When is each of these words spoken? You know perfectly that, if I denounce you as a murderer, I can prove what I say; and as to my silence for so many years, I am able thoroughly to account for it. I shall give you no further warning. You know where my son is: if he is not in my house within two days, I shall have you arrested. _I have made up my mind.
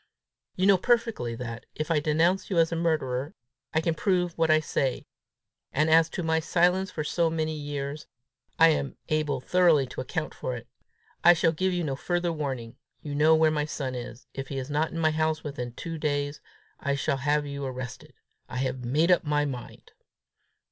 You 0.55 0.65
know 0.65 0.79
perfectly 0.79 1.35
that, 1.35 1.67
if 1.75 1.91
I 1.91 1.99
denounce 1.99 2.49
you 2.49 2.57
as 2.57 2.71
a 2.71 2.75
murderer, 2.75 3.35
I 3.71 3.81
can 3.81 3.93
prove 3.93 4.35
what 4.35 4.49
I 4.49 4.59
say; 4.59 5.05
and 5.71 5.91
as 5.91 6.09
to 6.09 6.23
my 6.23 6.39
silence 6.39 6.89
for 6.89 7.03
so 7.03 7.29
many 7.29 7.53
years, 7.53 8.07
I 8.57 8.69
am 8.69 8.97
able 9.09 9.39
thoroughly 9.39 9.85
to 9.85 10.01
account 10.01 10.33
for 10.33 10.55
it. 10.55 10.67
I 11.23 11.33
shall 11.33 11.51
give 11.51 11.71
you 11.71 11.83
no 11.83 11.95
further 11.95 12.33
warning. 12.33 12.77
You 13.03 13.13
know 13.13 13.35
where 13.35 13.51
my 13.51 13.65
son 13.65 13.93
is: 13.93 14.25
if 14.33 14.47
he 14.47 14.57
is 14.57 14.71
not 14.71 14.89
in 14.89 14.97
my 14.97 15.11
house 15.11 15.43
within 15.43 15.71
two 15.73 15.99
days, 15.99 16.41
I 16.79 16.95
shall 16.95 17.17
have 17.17 17.45
you 17.45 17.63
arrested. 17.63 18.15
_I 18.49 18.55
have 18.57 18.83
made 18.83 19.11
up 19.11 19.23
my 19.23 19.45
mind. 19.45 19.91